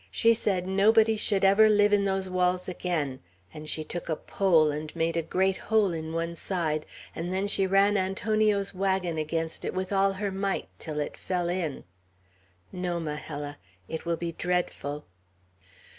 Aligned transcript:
She 0.09 0.33
said 0.33 0.65
nobody 0.67 1.15
should 1.15 1.45
ever 1.45 1.69
live 1.69 1.93
in 1.93 2.05
those 2.05 2.27
walls 2.27 2.67
again; 2.67 3.19
and 3.53 3.69
she 3.69 3.83
took 3.83 4.09
a 4.09 4.15
pole, 4.15 4.71
and 4.71 4.91
made 4.95 5.15
a 5.15 5.21
great 5.21 5.57
hole 5.57 5.93
in 5.93 6.11
one 6.11 6.33
side, 6.33 6.87
and 7.13 7.31
then 7.31 7.45
she 7.45 7.67
ran 7.67 7.95
Antonio's 7.95 8.73
wagon 8.73 9.19
against 9.19 9.63
it 9.63 9.75
with 9.75 9.93
all 9.93 10.13
her 10.13 10.31
might, 10.31 10.69
till 10.79 10.99
it 10.99 11.17
fell 11.17 11.49
in. 11.49 11.83
No, 12.71 12.99
Majella. 12.99 13.59
It 13.87 14.03
will 14.07 14.17
be 14.17 14.31
dreadful." 14.31 15.05